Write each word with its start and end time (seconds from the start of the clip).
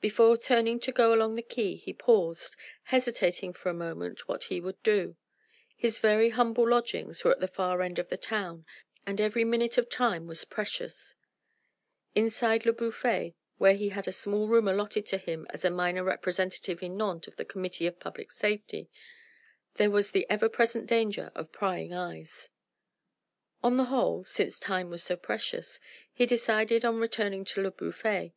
Before 0.00 0.36
turning 0.36 0.80
to 0.80 0.90
go 0.90 1.14
along 1.14 1.36
the 1.36 1.40
quay 1.40 1.76
he 1.76 1.92
paused, 1.92 2.56
hesitating 2.86 3.52
for 3.52 3.68
a 3.68 3.72
moment 3.72 4.26
what 4.26 4.42
he 4.50 4.60
would 4.60 4.82
do. 4.82 5.14
His 5.76 6.00
very 6.00 6.30
humble 6.30 6.68
lodgings 6.68 7.22
were 7.22 7.30
at 7.30 7.38
the 7.38 7.46
far 7.46 7.80
end 7.80 8.00
of 8.00 8.08
the 8.08 8.16
town, 8.16 8.66
and 9.06 9.20
every 9.20 9.44
minute 9.44 9.78
of 9.78 9.88
time 9.88 10.26
was 10.26 10.44
precious. 10.44 11.14
Inside 12.12 12.66
Le 12.66 12.72
Bouffay, 12.72 13.36
where 13.58 13.74
he 13.74 13.90
had 13.90 14.08
a 14.08 14.10
small 14.10 14.48
room 14.48 14.66
allotted 14.66 15.06
to 15.06 15.16
him 15.16 15.46
as 15.50 15.64
a 15.64 15.70
minor 15.70 16.02
representative 16.02 16.82
in 16.82 16.96
Nantes 16.96 17.28
of 17.28 17.36
the 17.36 17.44
Committee 17.44 17.86
of 17.86 18.00
Public 18.00 18.32
Safety, 18.32 18.90
there 19.74 19.92
was 19.92 20.10
the 20.10 20.26
ever 20.28 20.48
present 20.48 20.86
danger 20.88 21.30
of 21.36 21.52
prying 21.52 21.94
eyes. 21.94 22.48
On 23.62 23.76
the 23.76 23.84
whole 23.84 24.24
since 24.24 24.58
time 24.58 24.90
was 24.90 25.04
so 25.04 25.14
precious 25.16 25.78
he 26.12 26.26
decided 26.26 26.84
on 26.84 26.96
returning 26.98 27.44
to 27.44 27.62
Le 27.62 27.70
Bouffay. 27.70 28.34